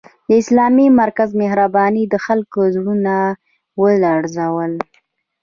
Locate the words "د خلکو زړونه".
2.09-3.15